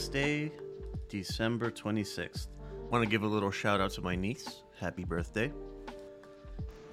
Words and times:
Tuesday, 0.00 0.50
December 1.10 1.70
26th. 1.70 2.46
Want 2.90 3.04
to 3.04 3.10
give 3.10 3.22
a 3.22 3.26
little 3.26 3.50
shout 3.50 3.82
out 3.82 3.90
to 3.90 4.00
my 4.00 4.16
niece. 4.16 4.62
Happy 4.78 5.04
birthday. 5.04 5.52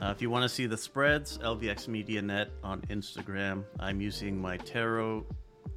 Uh, 0.02 0.08
if 0.14 0.22
you 0.22 0.30
want 0.30 0.44
to 0.44 0.50
see 0.50 0.66
the 0.66 0.76
spreads, 0.76 1.38
LVX 1.38 1.88
Media 1.88 2.22
Net 2.22 2.52
on 2.66 2.82
Instagram. 2.90 3.64
I'm 3.80 4.02
using 4.02 4.38
my 4.38 4.58
Tarot 4.58 5.26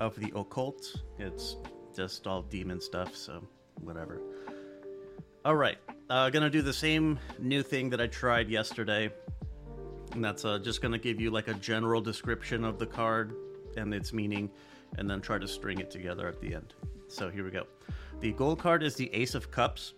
of 0.00 0.16
the 0.16 0.32
Occult. 0.34 1.02
It's 1.20 1.56
just 1.94 2.26
all 2.26 2.42
demon 2.42 2.80
stuff, 2.80 3.14
so 3.14 3.46
whatever. 3.80 4.20
All 5.44 5.54
right, 5.54 5.78
uh, 6.10 6.30
gonna 6.30 6.50
do 6.50 6.62
the 6.62 6.72
same 6.72 7.16
new 7.38 7.62
thing 7.62 7.90
that 7.90 8.00
I 8.00 8.08
tried 8.08 8.48
yesterday, 8.50 9.08
and 10.14 10.24
that's 10.24 10.44
uh, 10.44 10.58
just 10.58 10.82
gonna 10.82 10.98
give 10.98 11.20
you 11.20 11.30
like 11.30 11.46
a 11.46 11.54
general 11.54 12.00
description 12.00 12.64
of 12.64 12.80
the 12.80 12.86
card 12.86 13.36
and 13.76 13.94
its 13.94 14.12
meaning, 14.12 14.50
and 14.98 15.08
then 15.08 15.20
try 15.20 15.38
to 15.38 15.48
string 15.48 15.78
it 15.78 15.90
together 15.90 16.28
at 16.28 16.40
the 16.40 16.54
end. 16.54 16.74
So 17.08 17.30
here 17.30 17.44
we 17.44 17.50
go. 17.50 17.66
The 18.20 18.32
gold 18.32 18.58
card 18.58 18.82
is 18.82 18.94
the 18.94 19.12
Ace 19.14 19.34
of 19.34 19.50
Cups. 19.50 19.94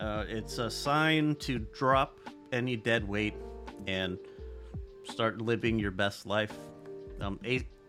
Uh, 0.00 0.24
it's 0.28 0.58
a 0.58 0.70
sign 0.70 1.34
to 1.36 1.58
drop 1.58 2.18
any 2.52 2.76
dead 2.76 3.06
weight 3.06 3.34
and 3.86 4.18
start 5.04 5.40
living 5.40 5.78
your 5.78 5.90
best 5.90 6.26
life. 6.26 6.52
Um, 7.20 7.40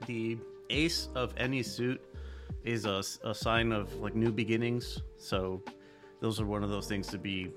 the 0.05 0.38
Ace 0.70 1.09
of 1.16 1.34
any 1.38 1.62
suit 1.62 2.02
is 2.63 2.85
a, 2.85 3.04
a 3.23 3.34
sign 3.34 3.71
of 3.71 3.93
like 3.96 4.16
new 4.16 4.32
beginnings. 4.32 5.02
So 5.18 5.62
those 6.20 6.40
are 6.40 6.46
one 6.46 6.63
of 6.63 6.70
those 6.70 6.88
things 6.88 7.07
to 7.07 7.18
be 7.18 7.51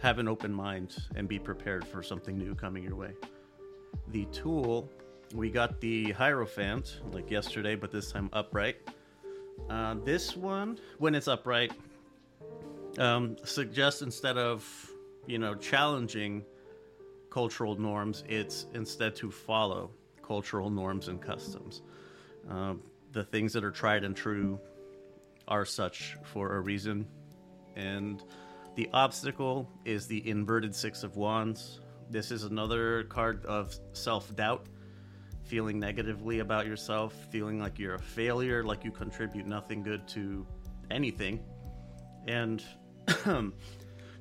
have 0.00 0.18
an 0.18 0.28
open 0.28 0.52
mind 0.52 0.96
and 1.14 1.26
be 1.28 1.38
prepared 1.38 1.86
for 1.86 2.02
something 2.02 2.36
new 2.36 2.54
coming 2.54 2.84
your 2.84 2.96
way. 2.96 3.12
The 4.08 4.26
tool, 4.26 4.90
we 5.34 5.50
got 5.50 5.80
the 5.80 6.12
Hierophant 6.12 7.00
like 7.12 7.30
yesterday, 7.30 7.74
but 7.74 7.90
this 7.90 8.12
time 8.12 8.30
upright. 8.32 8.76
Uh, 9.70 9.94
this 10.04 10.36
one, 10.36 10.78
when 10.98 11.14
it's 11.14 11.28
upright, 11.28 11.72
um, 12.98 13.36
suggests 13.44 14.02
instead 14.02 14.38
of 14.38 14.90
you 15.26 15.38
know 15.38 15.54
challenging 15.54 16.44
cultural 17.30 17.76
norms, 17.76 18.24
it's 18.28 18.66
instead 18.74 19.14
to 19.16 19.30
follow 19.30 19.90
cultural 20.22 20.70
norms 20.70 21.08
and 21.08 21.20
customs. 21.20 21.82
Um, 22.48 22.82
the 23.12 23.24
things 23.24 23.52
that 23.52 23.64
are 23.64 23.70
tried 23.70 24.04
and 24.04 24.16
true 24.16 24.58
are 25.48 25.64
such 25.64 26.16
for 26.24 26.56
a 26.56 26.60
reason. 26.60 27.06
And 27.76 28.22
the 28.74 28.88
obstacle 28.92 29.70
is 29.84 30.06
the 30.06 30.28
inverted 30.28 30.74
Six 30.74 31.02
of 31.02 31.16
Wands. 31.16 31.80
This 32.10 32.30
is 32.30 32.44
another 32.44 33.04
card 33.04 33.44
of 33.46 33.78
self 33.92 34.34
doubt, 34.36 34.66
feeling 35.46 35.78
negatively 35.78 36.40
about 36.40 36.66
yourself, 36.66 37.14
feeling 37.30 37.60
like 37.60 37.78
you're 37.78 37.94
a 37.94 37.98
failure, 37.98 38.62
like 38.64 38.84
you 38.84 38.90
contribute 38.90 39.46
nothing 39.46 39.82
good 39.82 40.06
to 40.08 40.46
anything, 40.90 41.42
and 42.26 42.64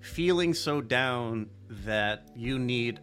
feeling 0.01 0.53
so 0.53 0.81
down 0.81 1.49
that 1.69 2.29
you 2.35 2.59
need 2.59 2.99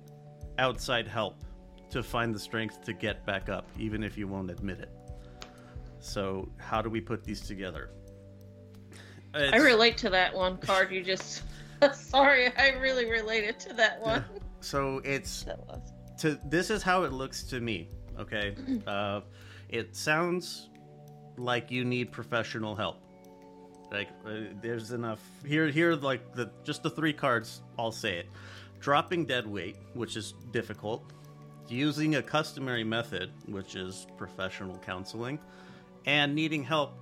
outside 0.59 1.07
help 1.07 1.43
to 1.91 2.03
find 2.03 2.35
the 2.35 2.39
strength 2.39 2.83
to 2.85 2.93
get 2.93 3.27
back 3.27 3.49
up, 3.49 3.69
even 3.79 4.03
if 4.03 4.17
you 4.17 4.29
won't 4.29 4.51
admit 4.51 4.79
it. 4.79 4.91
So, 5.99 6.49
how 6.57 6.83
do 6.83 6.89
we 6.91 7.01
put 7.01 7.23
these 7.25 7.41
together? 7.41 7.91
I 9.35 9.57
relate 9.57 9.97
to 9.99 10.11
that 10.11 10.35
one 10.35 10.59
card 10.59 10.93
you 10.93 11.03
just. 11.03 11.43
Sorry, 11.95 12.55
I 12.57 12.71
really 12.71 13.11
related 13.11 13.59
to 13.61 13.73
that 13.75 14.01
one. 14.01 14.25
So 14.61 15.01
it's 15.05 15.43
That 15.45 15.59
was. 15.67 15.93
to 16.19 16.39
this 16.45 16.71
is 16.71 16.83
how 16.83 17.03
it 17.05 17.13
looks 17.13 17.43
to 17.45 17.61
me. 17.61 17.89
Okay, 18.19 18.55
uh, 18.87 19.21
it 19.69 19.97
sounds 19.97 20.69
like 21.37 21.71
you 21.71 21.85
need 21.85 22.13
professional 22.13 22.77
help. 22.77 22.99
Like 23.91 24.09
uh, 24.27 24.53
there's 24.61 24.93
enough 24.93 25.21
here. 25.47 25.69
Here, 25.69 25.95
like 25.95 26.35
the 26.35 26.51
just 26.65 26.83
the 26.83 26.91
three 26.91 27.13
cards. 27.13 27.63
I'll 27.79 27.93
say 27.93 28.19
it: 28.19 28.27
dropping 28.81 29.27
dead 29.27 29.47
weight, 29.47 29.77
which 29.95 30.17
is 30.17 30.35
difficult. 30.51 31.13
Using 31.69 32.17
a 32.17 32.23
customary 32.23 32.85
method, 32.85 33.31
which 33.47 33.77
is 33.77 34.07
professional 34.17 34.79
counseling, 34.79 35.39
and 36.07 36.35
needing 36.35 36.63
help, 36.63 36.99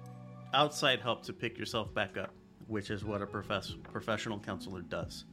outside 0.55 1.01
help 1.01 1.25
to 1.25 1.33
pick 1.33 1.59
yourself 1.59 1.93
back 1.93 2.17
up, 2.17 2.33
which 2.69 2.91
is 2.91 3.05
what 3.05 3.23
a 3.23 3.27
profess- 3.27 3.75
professional 3.91 4.39
counselor 4.39 4.83
does. 4.83 5.25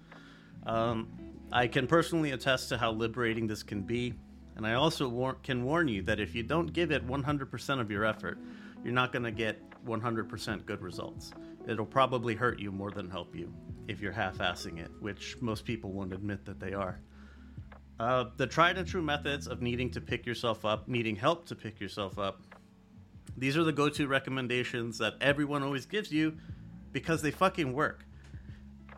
Um, 0.65 1.07
I 1.51 1.67
can 1.67 1.87
personally 1.87 2.31
attest 2.31 2.69
to 2.69 2.77
how 2.77 2.91
liberating 2.91 3.47
this 3.47 3.63
can 3.63 3.81
be, 3.81 4.13
and 4.57 4.65
I 4.65 4.73
also 4.73 5.07
war- 5.07 5.37
can 5.43 5.63
warn 5.63 5.87
you 5.87 6.01
that 6.03 6.19
if 6.19 6.35
you 6.35 6.43
don't 6.43 6.73
give 6.73 6.91
it 6.91 7.07
100% 7.07 7.79
of 7.79 7.89
your 7.89 8.03
effort, 8.03 8.39
you're 8.83 8.93
not 8.93 9.13
going 9.13 9.23
to 9.23 9.31
get 9.31 9.61
100% 9.85 10.65
good 10.65 10.81
results. 10.81 11.31
It'll 11.67 11.85
probably 11.85 12.35
hurt 12.35 12.59
you 12.59 12.71
more 12.71 12.91
than 12.91 13.09
help 13.09 13.35
you 13.35 13.53
if 13.87 14.01
you're 14.01 14.11
half 14.11 14.39
assing 14.39 14.79
it, 14.79 14.91
which 14.99 15.37
most 15.41 15.63
people 15.63 15.91
won't 15.91 16.11
admit 16.11 16.43
that 16.45 16.59
they 16.59 16.73
are. 16.73 16.99
Uh, 17.99 18.25
the 18.35 18.45
tried 18.45 18.77
and 18.77 18.87
true 18.87 19.01
methods 19.01 19.47
of 19.47 19.61
needing 19.61 19.89
to 19.91 20.01
pick 20.01 20.25
yourself 20.25 20.65
up, 20.65 20.87
needing 20.87 21.15
help 21.15 21.45
to 21.47 21.55
pick 21.55 21.79
yourself 21.79 22.19
up, 22.19 22.41
these 23.37 23.55
are 23.55 23.63
the 23.63 23.71
go 23.71 23.87
to 23.89 24.07
recommendations 24.07 24.97
that 24.97 25.13
everyone 25.21 25.63
always 25.63 25.85
gives 25.85 26.11
you 26.11 26.35
because 26.91 27.21
they 27.21 27.31
fucking 27.31 27.73
work 27.73 28.03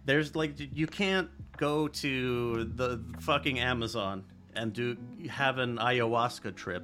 there's 0.06 0.36
like 0.36 0.54
you 0.58 0.88
can't 0.88 1.30
go 1.58 1.88
to 1.88 2.64
the 2.76 3.00
fucking 3.20 3.60
Amazon 3.60 4.24
and 4.60 4.74
do 4.74 4.98
have 5.30 5.58
an 5.58 5.78
ayahuasca 5.78 6.56
trip 6.56 6.84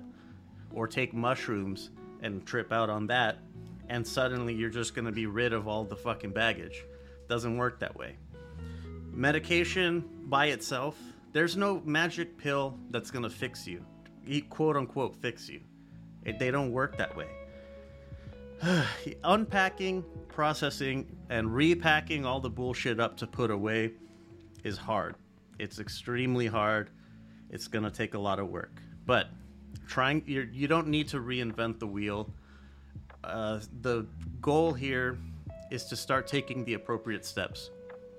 or 0.73 0.87
take 0.87 1.13
mushrooms 1.13 1.91
and 2.21 2.45
trip 2.45 2.71
out 2.71 2.89
on 2.89 3.07
that 3.07 3.37
and 3.89 4.05
suddenly 4.05 4.53
you're 4.53 4.69
just 4.69 4.95
going 4.95 5.05
to 5.05 5.11
be 5.11 5.25
rid 5.25 5.53
of 5.53 5.67
all 5.67 5.83
the 5.83 5.95
fucking 5.95 6.31
baggage. 6.31 6.83
Doesn't 7.29 7.57
work 7.57 7.79
that 7.79 7.95
way. 7.95 8.15
Medication 9.11 10.03
by 10.25 10.47
itself, 10.47 10.97
there's 11.33 11.55
no 11.55 11.81
magic 11.85 12.37
pill 12.37 12.77
that's 12.89 13.11
going 13.11 13.23
to 13.23 13.29
fix 13.29 13.67
you. 13.67 13.85
Quote 14.49 14.75
unquote 14.75 15.15
fix 15.15 15.49
you. 15.49 15.61
It, 16.23 16.39
they 16.39 16.49
don't 16.49 16.71
work 16.71 16.97
that 16.97 17.15
way. 17.15 17.27
unpacking, 19.23 20.03
processing, 20.27 21.15
and 21.29 21.53
repacking 21.53 22.25
all 22.25 22.39
the 22.39 22.49
bullshit 22.49 22.99
up 22.99 23.17
to 23.17 23.27
put 23.27 23.51
away 23.51 23.91
is 24.63 24.77
hard. 24.77 25.15
It's 25.59 25.79
extremely 25.79 26.47
hard. 26.47 26.89
It's 27.55 27.69
gonna 27.69 27.89
take 27.89 28.15
a 28.15 28.19
lot 28.19 28.37
of 28.39 28.49
work. 28.49 28.81
But 29.05 29.27
trying, 29.87 30.23
you're, 30.25 30.43
you 30.43 30.67
don't 30.67 30.87
need 30.87 31.07
to 31.07 31.19
reinvent 31.19 31.79
the 31.79 31.87
wheel. 31.87 32.29
Uh, 33.23 33.61
the 33.81 34.05
goal 34.41 34.73
here 34.73 35.17
is 35.71 35.85
to 35.85 35.95
start 35.95 36.27
taking 36.27 36.65
the 36.65 36.73
appropriate 36.73 37.25
steps 37.25 37.69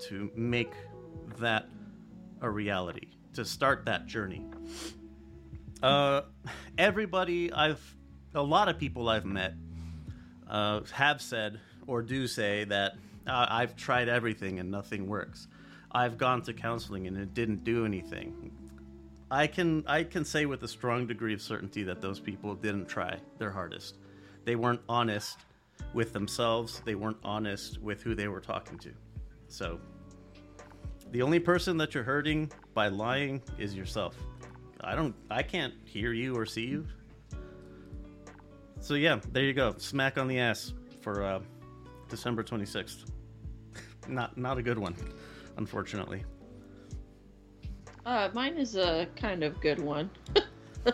to 0.09 0.31
make 0.35 0.73
that 1.39 1.69
a 2.41 2.49
reality. 2.49 3.09
To 3.35 3.45
start 3.45 3.85
that 3.85 4.07
journey. 4.07 4.43
Uh, 5.83 6.23
everybody 6.79 7.53
I've, 7.53 7.95
a 8.35 8.43
lot 8.43 8.71
of 8.71 8.79
people 8.79 9.11
I've 9.11 9.27
met 9.27 9.53
uh, 10.49 10.81
have 10.93 11.21
said 11.21 11.61
or 11.87 12.01
do 12.01 12.27
say 12.27 12.65
that 12.65 12.95
uh, 13.27 13.47
I've 13.51 13.77
tried 13.77 14.09
everything 14.09 14.61
and 14.61 14.71
nothing 14.71 15.07
works. 15.07 15.47
I've 15.93 16.17
gone 16.17 16.41
to 16.45 16.55
counseling 16.55 17.07
and 17.07 17.19
it 17.19 17.35
didn't 17.35 17.65
do 17.65 17.85
anything. 17.85 18.51
I 19.31 19.47
can 19.47 19.85
I 19.87 20.05
can 20.05 20.25
say 20.25 20.47
with 20.47 20.63
a 20.63 20.69
strong 20.69 21.07
degree 21.07 21.35
of 21.35 21.43
certainty 21.43 21.83
that 21.85 22.01
those 22.01 22.21
people 22.21 22.55
didn't 22.55 22.87
try 22.87 23.19
their 23.39 23.51
hardest. 23.51 23.99
They 24.45 24.55
weren't 24.55 24.81
honest 24.89 25.39
with 25.95 26.13
themselves. 26.13 26.81
They 26.85 26.95
weren't 26.95 27.19
honest 27.25 27.83
with 27.83 28.03
who 28.03 28.15
they 28.15 28.29
were 28.29 28.41
talking 28.41 28.79
to. 28.79 28.93
So 29.49 29.81
the 31.11 31.23
only 31.23 31.41
person 31.41 31.77
that 31.79 31.95
you're 31.95 32.05
hurting 32.05 32.53
by 32.73 32.89
lying 32.89 33.43
is 33.59 33.75
yourself. 33.75 34.17
I 34.81 34.95
don't 34.95 35.15
I 35.29 35.43
can't 35.43 35.75
hear 35.85 36.13
you 36.13 36.37
or 36.37 36.47
see 36.47 36.67
you. 36.67 36.87
So 38.81 38.95
yeah, 38.95 39.19
there 39.33 39.43
you 39.43 39.55
go. 39.55 39.75
Smack 39.79 40.19
on 40.19 40.29
the 40.29 40.39
ass 40.39 40.73
for 41.01 41.25
uh, 41.25 41.41
December 42.09 42.45
26th. 42.45 43.11
not 44.09 44.39
not 44.39 44.59
a 44.59 44.63
good 44.63 44.79
one, 44.79 44.95
unfortunately. 45.57 46.23
Uh, 48.07 48.31
mine 48.35 48.57
is 48.57 48.77
a 48.77 49.09
kind 49.17 49.43
of 49.43 49.61
good 49.61 49.81
one. 49.81 50.09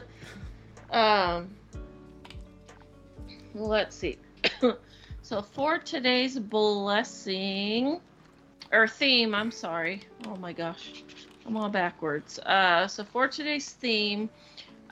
um, 0.91 1.55
let's 3.55 3.95
see. 3.95 4.17
so 5.23 5.43
for 5.43 5.77
today's 5.77 6.39
blessing 6.39 8.01
or 8.73 8.89
theme, 8.89 9.35
I'm 9.35 9.51
sorry. 9.51 10.05
Oh 10.27 10.37
my 10.37 10.55
gosh, 10.55 11.05
I'm 11.45 11.55
all 11.55 11.69
backwards. 11.69 12.39
Uh, 12.39 12.89
so 12.89 13.05
for 13.05 13.29
today's 13.29 13.69
theme, 13.69 14.31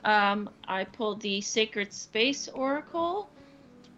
um, 0.05 0.47
I 0.67 0.83
pulled 0.83 1.21
the 1.21 1.41
Sacred 1.41 1.91
Space 1.91 2.47
Oracle. 2.49 3.31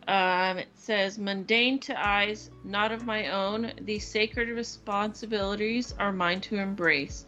Um, 0.08 0.60
it 0.60 0.70
says, 0.76 1.20
mundane 1.20 1.78
to 1.80 2.08
eyes, 2.08 2.52
not 2.64 2.94
of 2.94 3.06
my 3.06 3.32
own. 3.32 3.74
These 3.82 4.08
sacred 4.08 4.48
responsibilities 4.48 5.94
are 6.00 6.14
mine 6.14 6.40
to 6.42 6.56
embrace. 6.56 7.26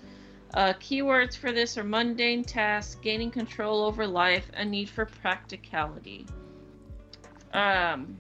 Uh, 0.53 0.74
keywords 0.74 1.36
for 1.36 1.51
this 1.51 1.77
are 1.77 1.83
mundane 1.83 2.44
tasks, 2.44 2.95
gaining 2.95 3.31
control 3.31 3.83
over 3.83 4.07
life, 4.07 4.50
a 4.56 4.63
need 4.63 4.89
for 4.89 5.06
practicality. 5.06 6.25
Um, 7.53 8.15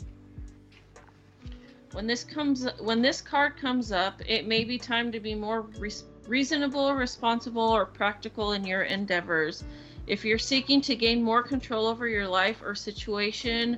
when 1.93 2.07
this 2.07 2.23
comes 2.25 2.67
when 2.79 3.01
this 3.01 3.21
card 3.21 3.55
comes 3.55 3.91
up, 3.91 4.21
it 4.27 4.47
may 4.47 4.65
be 4.65 4.77
time 4.77 5.11
to 5.13 5.19
be 5.19 5.33
more 5.33 5.61
re- 5.61 5.91
reasonable, 6.27 6.93
responsible, 6.93 7.61
or 7.61 7.85
practical 7.85 8.51
in 8.51 8.65
your 8.65 8.83
endeavors. 8.83 9.63
If 10.07 10.25
you're 10.25 10.37
seeking 10.37 10.81
to 10.81 10.95
gain 10.95 11.23
more 11.23 11.41
control 11.41 11.87
over 11.87 12.07
your 12.07 12.27
life 12.27 12.61
or 12.61 12.75
situation, 12.75 13.77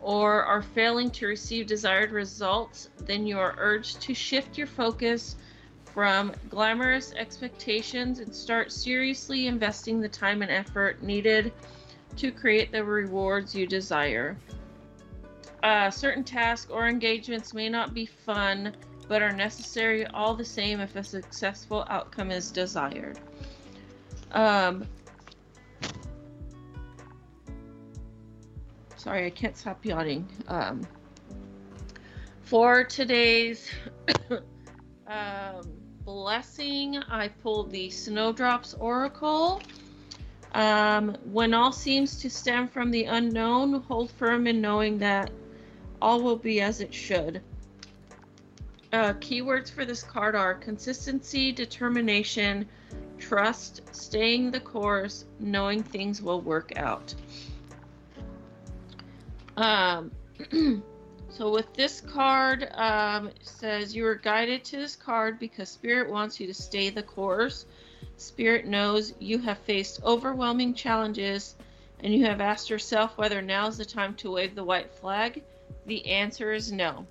or 0.00 0.44
are 0.44 0.62
failing 0.62 1.10
to 1.10 1.26
receive 1.26 1.66
desired 1.66 2.12
results, 2.12 2.90
then 3.00 3.26
you 3.26 3.38
are 3.38 3.56
urged 3.58 4.00
to 4.02 4.14
shift 4.14 4.56
your 4.56 4.68
focus 4.68 5.36
from 5.96 6.30
glamorous 6.50 7.14
expectations 7.14 8.18
and 8.18 8.34
start 8.34 8.70
seriously 8.70 9.46
investing 9.46 9.98
the 9.98 10.08
time 10.10 10.42
and 10.42 10.50
effort 10.50 11.02
needed 11.02 11.50
to 12.14 12.30
create 12.30 12.70
the 12.70 12.84
rewards 12.84 13.54
you 13.54 13.66
desire. 13.66 14.36
Uh, 15.62 15.90
certain 15.90 16.22
tasks 16.22 16.70
or 16.70 16.86
engagements 16.86 17.54
may 17.54 17.70
not 17.70 17.94
be 17.94 18.04
fun, 18.04 18.76
but 19.08 19.22
are 19.22 19.32
necessary 19.32 20.06
all 20.08 20.34
the 20.34 20.44
same 20.44 20.80
if 20.80 20.94
a 20.96 21.02
successful 21.02 21.86
outcome 21.88 22.30
is 22.30 22.50
desired. 22.50 23.18
Um, 24.32 24.86
sorry, 28.98 29.24
I 29.24 29.30
can't 29.30 29.56
stop 29.56 29.82
yawning. 29.82 30.28
Um, 30.46 30.86
for 32.42 32.84
today's 32.84 33.70
um, 35.06 35.85
blessing, 36.06 36.96
I 37.10 37.26
pulled 37.26 37.72
the 37.72 37.90
Snowdrops 37.90 38.74
Oracle. 38.74 39.60
Um, 40.54 41.16
when 41.24 41.52
all 41.52 41.72
seems 41.72 42.20
to 42.20 42.30
stem 42.30 42.68
from 42.68 42.92
the 42.92 43.04
unknown, 43.04 43.82
hold 43.82 44.12
firm 44.12 44.46
in 44.46 44.60
knowing 44.60 44.98
that 44.98 45.30
all 46.00 46.22
will 46.22 46.36
be 46.36 46.60
as 46.60 46.80
it 46.80 46.94
should. 46.94 47.42
Uh, 48.92 49.14
keywords 49.14 49.70
for 49.70 49.84
this 49.84 50.04
card 50.04 50.36
are 50.36 50.54
consistency, 50.54 51.50
determination, 51.50 52.66
trust, 53.18 53.82
staying 53.90 54.52
the 54.52 54.60
course, 54.60 55.24
knowing 55.40 55.82
things 55.82 56.22
will 56.22 56.40
work 56.40 56.72
out. 56.76 57.12
Um, 59.56 60.12
so 61.36 61.50
with 61.50 61.72
this 61.74 62.00
card, 62.00 62.68
um, 62.74 63.30
says 63.42 63.94
you 63.94 64.06
are 64.06 64.14
guided 64.14 64.64
to 64.64 64.76
this 64.76 64.96
card 64.96 65.38
because 65.38 65.68
Spirit 65.68 66.10
wants 66.10 66.40
you 66.40 66.46
to 66.46 66.54
stay 66.54 66.90
the 66.90 67.02
course. 67.02 67.66
Spirit 68.16 68.66
knows 68.66 69.14
you 69.18 69.38
have 69.38 69.58
faced 69.58 70.02
overwhelming 70.02 70.74
challenges 70.74 71.54
and 72.00 72.14
you 72.14 72.24
have 72.24 72.40
asked 72.40 72.70
yourself 72.70 73.18
whether 73.18 73.42
now 73.42 73.66
is 73.66 73.76
the 73.76 73.84
time 73.84 74.14
to 74.14 74.32
wave 74.32 74.54
the 74.54 74.64
white 74.64 74.90
flag 74.92 75.42
the 75.86 76.04
answer 76.06 76.52
is 76.52 76.72
no. 76.72 77.06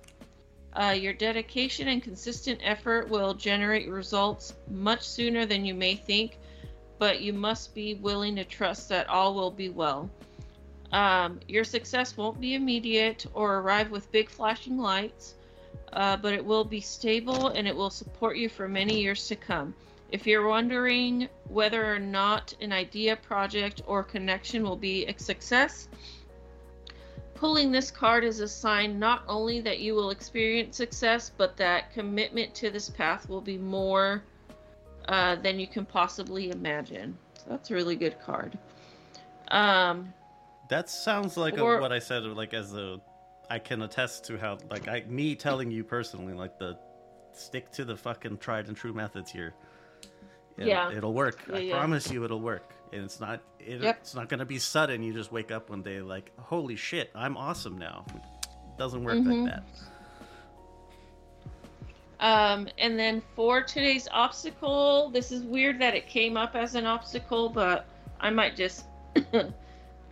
Uh, 0.74 0.94
your 0.98 1.14
dedication 1.14 1.88
and 1.88 2.02
consistent 2.02 2.60
effort 2.62 3.08
will 3.08 3.32
generate 3.32 3.88
results 3.88 4.54
much 4.70 5.02
sooner 5.02 5.46
than 5.46 5.64
you 5.64 5.74
may 5.74 5.96
think, 5.96 6.38
but 6.98 7.22
you 7.22 7.32
must 7.32 7.74
be 7.74 7.94
willing 7.94 8.36
to 8.36 8.44
trust 8.44 8.90
that 8.90 9.08
all 9.08 9.34
will 9.34 9.50
be 9.50 9.70
well. 9.70 10.10
Um, 10.92 11.40
your 11.48 11.64
success 11.64 12.16
won't 12.16 12.40
be 12.40 12.54
immediate 12.54 13.26
or 13.34 13.58
arrive 13.58 13.90
with 13.90 14.10
big 14.12 14.30
flashing 14.30 14.78
lights, 14.78 15.34
uh, 15.92 16.16
but 16.16 16.32
it 16.32 16.44
will 16.44 16.64
be 16.64 16.80
stable 16.80 17.48
and 17.48 17.66
it 17.66 17.74
will 17.74 17.90
support 17.90 18.36
you 18.36 18.48
for 18.48 18.68
many 18.68 19.00
years 19.00 19.26
to 19.28 19.36
come. 19.36 19.74
If 20.12 20.26
you're 20.26 20.46
wondering 20.46 21.28
whether 21.48 21.92
or 21.92 21.98
not 21.98 22.54
an 22.60 22.72
idea, 22.72 23.16
project, 23.16 23.82
or 23.86 24.04
connection 24.04 24.62
will 24.62 24.76
be 24.76 25.06
a 25.06 25.18
success, 25.18 25.88
Pulling 27.36 27.70
this 27.70 27.90
card 27.90 28.24
is 28.24 28.40
a 28.40 28.48
sign 28.48 28.98
not 28.98 29.22
only 29.28 29.60
that 29.60 29.78
you 29.78 29.94
will 29.94 30.08
experience 30.08 30.74
success, 30.74 31.30
but 31.36 31.54
that 31.58 31.92
commitment 31.92 32.54
to 32.54 32.70
this 32.70 32.88
path 32.88 33.28
will 33.28 33.42
be 33.42 33.58
more 33.58 34.22
uh, 35.08 35.36
than 35.36 35.60
you 35.60 35.66
can 35.66 35.84
possibly 35.84 36.50
imagine. 36.50 37.16
So 37.34 37.44
that's 37.50 37.70
a 37.70 37.74
really 37.74 37.94
good 37.94 38.18
card. 38.20 38.56
Um, 39.48 40.14
that 40.68 40.88
sounds 40.88 41.36
like 41.36 41.58
or, 41.58 41.78
a, 41.78 41.80
what 41.80 41.92
I 41.92 41.98
said, 41.98 42.24
like 42.24 42.54
as 42.54 42.74
a, 42.74 43.00
I 43.50 43.58
can 43.58 43.82
attest 43.82 44.24
to 44.26 44.36
how, 44.36 44.58
like 44.70 44.88
I, 44.88 45.04
me 45.08 45.34
telling 45.34 45.70
you 45.70 45.84
personally, 45.84 46.34
like 46.34 46.58
the 46.58 46.78
stick 47.32 47.70
to 47.72 47.84
the 47.84 47.96
fucking 47.96 48.38
tried 48.38 48.68
and 48.68 48.76
true 48.76 48.92
methods 48.92 49.30
here. 49.30 49.54
It'll, 50.56 50.68
yeah, 50.68 50.90
it'll 50.92 51.12
work. 51.12 51.42
Yeah, 51.48 51.56
I 51.56 51.58
yeah. 51.58 51.76
promise 51.76 52.10
you, 52.10 52.24
it'll 52.24 52.40
work 52.40 52.72
and 52.92 53.04
it's 53.04 53.20
not 53.20 53.40
it, 53.58 53.82
yep. 53.82 53.98
it's 54.00 54.14
not 54.14 54.28
going 54.28 54.40
to 54.40 54.46
be 54.46 54.58
sudden. 54.58 55.02
You 55.02 55.12
just 55.12 55.32
wake 55.32 55.50
up 55.50 55.70
one 55.70 55.82
day 55.82 56.00
like, 56.00 56.32
holy 56.38 56.76
shit, 56.76 57.10
I'm 57.14 57.36
awesome 57.36 57.78
now. 57.78 58.04
It 58.14 58.78
doesn't 58.78 59.02
work 59.02 59.16
mm-hmm. 59.16 59.44
like 59.44 59.54
that. 59.54 59.64
Um, 62.18 62.68
and 62.78 62.98
then 62.98 63.22
for 63.34 63.62
today's 63.62 64.08
obstacle, 64.10 65.10
this 65.10 65.30
is 65.30 65.42
weird 65.42 65.78
that 65.80 65.94
it 65.94 66.08
came 66.08 66.36
up 66.36 66.54
as 66.54 66.74
an 66.74 66.86
obstacle, 66.86 67.50
but 67.50 67.86
I 68.20 68.30
might 68.30 68.56
just 68.56 68.86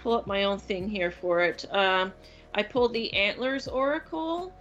pull 0.04 0.14
up 0.14 0.28
my 0.28 0.44
own 0.44 0.58
thing 0.58 0.88
here 0.88 1.10
for 1.10 1.40
it. 1.40 1.64
Um, 1.74 2.12
I 2.54 2.62
pulled 2.62 2.92
the 2.92 3.12
Antlers 3.12 3.66
Oracle. 3.66 4.52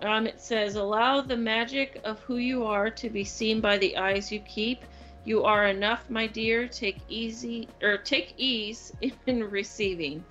Um, 0.00 0.26
it 0.26 0.40
says, 0.40 0.76
Allow 0.76 1.20
the 1.20 1.36
magic 1.36 2.00
of 2.04 2.20
who 2.20 2.36
you 2.36 2.64
are 2.64 2.88
to 2.88 3.10
be 3.10 3.24
seen 3.24 3.60
by 3.60 3.76
the 3.76 3.98
eyes 3.98 4.32
you 4.32 4.40
keep 4.40 4.82
you 5.28 5.44
are 5.44 5.66
enough, 5.66 6.08
my 6.08 6.26
dear. 6.26 6.66
Take 6.66 7.00
easy 7.10 7.68
or 7.82 7.98
take 7.98 8.32
ease 8.38 8.94
in 9.26 9.44
receiving. 9.44 10.24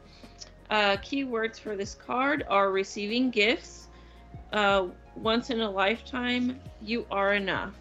Uh, 0.72 0.98
keywords 0.98 1.60
for 1.60 1.76
this 1.76 1.94
card 1.94 2.44
are 2.50 2.72
receiving 2.72 3.30
gifts. 3.30 3.90
Uh, 4.52 4.88
once 5.16 5.52
in 5.52 5.62
a 5.62 5.70
lifetime, 5.70 6.60
you 6.82 7.06
are 7.12 7.36
enough. 7.36 7.76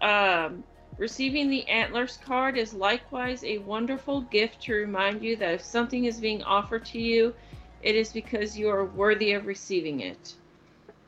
Um, 0.00 0.64
receiving 0.96 1.50
the 1.50 1.66
Antlers 1.68 2.16
card 2.18 2.56
is 2.56 2.72
likewise 2.72 3.42
a 3.44 3.58
wonderful 3.58 4.22
gift 4.22 4.62
to 4.62 4.74
remind 4.74 5.22
you 5.22 5.36
that 5.36 5.54
if 5.54 5.62
something 5.62 6.04
is 6.04 6.20
being 6.20 6.42
offered 6.42 6.84
to 6.86 7.00
you, 7.00 7.34
it 7.82 7.94
is 7.94 8.12
because 8.12 8.56
you 8.56 8.68
are 8.70 8.84
worthy 8.84 9.32
of 9.32 9.46
receiving 9.46 10.00
it. 10.00 10.34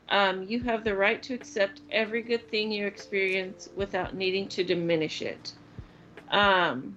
Um, 0.09 0.43
you 0.43 0.61
have 0.61 0.83
the 0.83 0.95
right 0.95 1.21
to 1.23 1.33
accept 1.33 1.81
every 1.91 2.21
good 2.21 2.47
thing 2.49 2.71
you 2.71 2.85
experience 2.85 3.69
without 3.75 4.15
needing 4.15 4.47
to 4.49 4.63
diminish 4.63 5.21
it. 5.21 5.53
Um, 6.29 6.95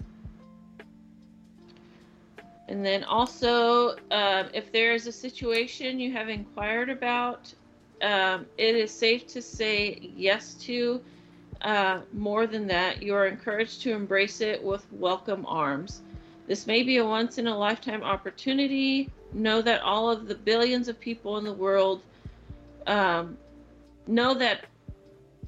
and 2.69 2.85
then 2.85 3.03
also, 3.05 3.97
uh, 4.11 4.45
if 4.55 4.71
there 4.71 4.95
is 4.95 5.07
a 5.07 5.12
situation 5.12 5.99
you 5.99 6.12
have 6.12 6.29
inquired 6.29 6.88
about, 6.88 7.53
um, 8.03 8.47
it 8.59 8.76
is 8.76 8.93
safe 8.93 9.26
to 9.29 9.43
say 9.43 9.99
yes 10.17 10.55
to. 10.55 11.00
Uh, 11.62 12.00
more 12.12 12.47
than 12.47 12.67
that, 12.67 13.02
you 13.02 13.14
are 13.14 13.26
encouraged 13.26 13.83
to 13.83 13.93
embrace 13.93 14.40
it 14.40 14.62
with 14.62 14.85
welcome 14.93 15.45
arms. 15.47 16.00
This 16.47 16.67
may 16.67 16.83
be 16.83 16.97
a 16.97 17.05
once 17.05 17.38
in 17.38 17.47
a 17.47 17.57
lifetime 17.57 18.02
opportunity. 18.02 19.11
Know 19.33 19.61
that 19.62 19.83
all 19.83 20.11
of 20.11 20.26
the 20.26 20.35
billions 20.35 20.88
of 20.88 20.99
people 20.99 21.38
in 21.38 21.45
the 21.45 21.52
world 21.52 22.02
um, 22.87 23.37
know 24.07 24.35
that 24.35 24.64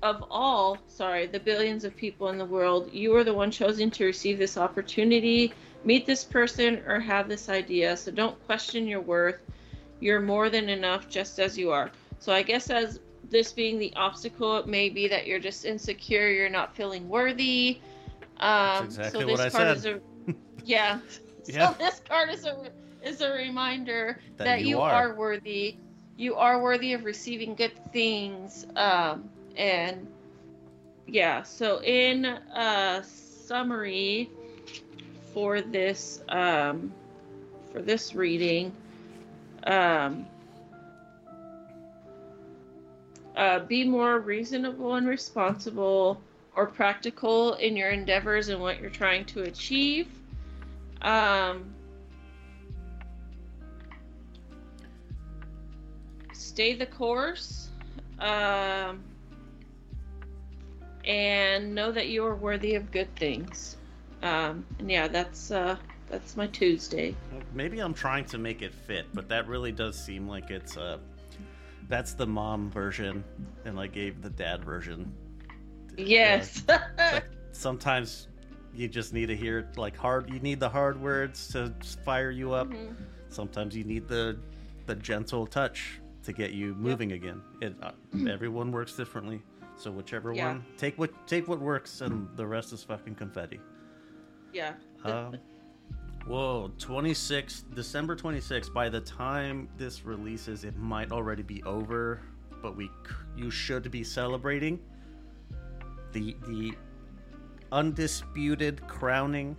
of 0.02 0.24
all, 0.30 0.78
sorry, 0.88 1.26
the 1.26 1.40
billions 1.40 1.84
of 1.84 1.96
people 1.96 2.28
in 2.28 2.36
the 2.36 2.44
world, 2.44 2.90
you 2.92 3.14
are 3.16 3.24
the 3.24 3.32
one 3.32 3.50
chosen 3.50 3.90
to 3.92 4.04
receive 4.04 4.36
this 4.36 4.56
opportunity, 4.56 5.52
meet 5.84 6.06
this 6.06 6.24
person, 6.24 6.82
or 6.86 6.98
have 6.98 7.28
this 7.28 7.48
idea. 7.48 7.96
So 7.96 8.10
don't 8.10 8.46
question 8.46 8.86
your 8.86 9.00
worth. 9.00 9.40
You're 10.00 10.20
more 10.20 10.50
than 10.50 10.68
enough 10.68 11.08
just 11.08 11.38
as 11.38 11.56
you 11.56 11.70
are. 11.70 11.90
So 12.18 12.32
I 12.32 12.42
guess 12.42 12.68
as 12.68 12.98
this 13.32 13.52
being 13.52 13.78
the 13.78 13.92
obstacle, 13.96 14.58
it 14.58 14.68
may 14.68 14.88
be 14.88 15.08
that 15.08 15.26
you're 15.26 15.40
just 15.40 15.64
insecure, 15.64 16.28
you're 16.30 16.48
not 16.48 16.76
feeling 16.76 17.08
worthy. 17.08 17.80
Um, 18.38 18.84
exactly 18.84 19.20
so 19.20 19.26
this 19.26 19.38
what 19.38 19.40
I 19.40 19.48
said. 19.48 20.00
A, 20.28 20.34
yeah. 20.64 21.00
yeah. 21.46 21.70
So 21.70 21.78
this 21.78 22.00
card 22.08 22.30
is 22.30 22.44
a 22.44 22.70
is 23.02 23.20
a 23.20 23.32
reminder 23.32 24.20
that, 24.36 24.44
that 24.44 24.60
you, 24.60 24.68
you 24.68 24.80
are. 24.80 24.92
are 24.92 25.14
worthy 25.16 25.76
you 26.16 26.36
are 26.36 26.62
worthy 26.62 26.92
of 26.92 27.04
receiving 27.04 27.54
good 27.54 27.72
things. 27.92 28.66
Um, 28.76 29.28
and 29.56 30.06
yeah, 31.06 31.42
so 31.42 31.82
in 31.82 32.24
a 32.24 33.02
summary 33.04 34.30
for 35.32 35.60
this 35.60 36.22
um, 36.28 36.92
for 37.72 37.82
this 37.82 38.14
reading, 38.14 38.72
um, 39.64 40.26
uh, 43.36 43.60
be 43.60 43.84
more 43.84 44.18
reasonable 44.18 44.94
and 44.94 45.06
responsible 45.08 46.20
or 46.54 46.66
practical 46.66 47.54
in 47.54 47.76
your 47.76 47.90
endeavors 47.90 48.48
and 48.48 48.60
what 48.60 48.80
you're 48.80 48.90
trying 48.90 49.24
to 49.24 49.42
achieve. 49.42 50.08
Um, 51.00 51.74
stay 56.32 56.74
the 56.74 56.86
course 56.86 57.70
um, 58.18 59.02
and 61.04 61.74
know 61.74 61.90
that 61.90 62.08
you 62.08 62.24
are 62.24 62.34
worthy 62.34 62.74
of 62.74 62.90
good 62.92 63.14
things. 63.16 63.76
Um, 64.22 64.64
and 64.78 64.90
yeah, 64.90 65.08
that's 65.08 65.50
uh, 65.50 65.76
that's 66.08 66.36
my 66.36 66.46
Tuesday. 66.48 67.16
Maybe 67.54 67.80
I'm 67.80 67.94
trying 67.94 68.26
to 68.26 68.38
make 68.38 68.62
it 68.62 68.74
fit, 68.74 69.06
but 69.14 69.28
that 69.30 69.48
really 69.48 69.72
does 69.72 69.98
seem 69.98 70.28
like 70.28 70.50
it's 70.50 70.76
uh, 70.76 70.98
that's 71.88 72.14
the 72.14 72.26
mom 72.26 72.70
version, 72.70 73.24
and 73.64 73.78
I 73.78 73.86
gave 73.86 74.22
the 74.22 74.30
dad 74.30 74.64
version. 74.64 75.12
Yes. 75.96 76.62
Like, 76.68 77.24
sometimes 77.52 78.28
you 78.74 78.88
just 78.88 79.12
need 79.12 79.26
to 79.26 79.36
hear 79.36 79.68
like 79.76 79.96
hard. 79.96 80.32
You 80.32 80.40
need 80.40 80.58
the 80.60 80.68
hard 80.68 81.00
words 81.00 81.48
to 81.48 81.72
fire 82.04 82.30
you 82.30 82.52
up. 82.52 82.68
Mhm. 82.68 82.94
Sometimes 83.28 83.76
you 83.76 83.84
need 83.84 84.08
the 84.08 84.38
the 84.86 84.94
gentle 84.96 85.46
touch 85.46 86.00
to 86.24 86.32
get 86.32 86.52
you 86.52 86.74
moving 86.74 87.12
again. 87.12 87.42
It 87.60 87.74
uh, 87.82 87.92
everyone 88.28 88.72
works 88.72 88.96
differently, 88.96 89.42
so 89.76 89.90
whichever 89.90 90.32
Yeah. 90.32 90.48
one 90.52 90.64
take 90.78 90.98
what 90.98 91.10
take 91.26 91.46
what 91.48 91.60
works, 91.60 92.00
and 92.00 92.28
the 92.36 92.46
rest 92.46 92.72
is 92.72 92.82
fucking 92.82 93.14
confetti. 93.16 93.60
yeah. 94.52 94.74
Um, 95.04 95.36
whoa, 96.26 96.70
26 96.78 97.64
December 97.74 98.16
26th. 98.16 98.72
By 98.72 98.88
the 98.88 99.00
time 99.00 99.68
this 99.76 100.04
releases, 100.04 100.64
it 100.64 100.76
might 100.76 101.12
already 101.12 101.42
be 101.42 101.62
over, 101.64 102.20
but 102.62 102.76
we 102.76 102.90
you 103.36 103.50
should 103.50 103.90
be 103.90 104.04
celebrating 104.04 104.78
the 106.12 106.36
the 106.46 106.72
undisputed 107.72 108.86
crowning 108.86 109.56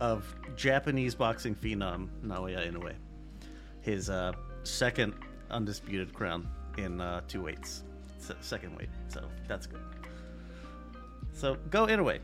of 0.00 0.34
Japanese 0.56 1.14
boxing 1.14 1.54
phenom 1.54 2.08
Naoya 2.24 2.70
Inoue. 2.70 2.94
His 3.80 4.10
uh, 4.10 4.32
second 4.62 5.14
undisputed 5.50 6.12
crown 6.12 6.48
in 6.78 7.00
uh, 7.00 7.20
two 7.28 7.42
weights, 7.42 7.84
Se- 8.18 8.34
second 8.40 8.76
weight. 8.76 8.88
So 9.08 9.22
that's 9.46 9.66
good. 9.66 9.80
So 11.32 11.56
go 11.70 11.86
Inoue. 11.86 12.18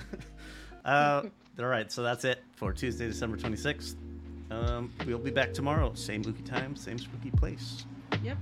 uh, 0.84 1.22
all 1.62 1.68
right, 1.68 1.90
so 1.90 2.02
that's 2.02 2.24
it 2.24 2.42
for 2.56 2.72
Tuesday, 2.72 3.06
December 3.06 3.36
26th. 3.36 3.96
Um, 4.50 4.92
we'll 5.06 5.18
be 5.18 5.30
back 5.30 5.52
tomorrow. 5.54 5.94
Same 5.94 6.22
spooky 6.22 6.42
time, 6.42 6.76
same 6.76 6.98
spooky 6.98 7.30
place. 7.30 7.84
Yep. 8.22 8.36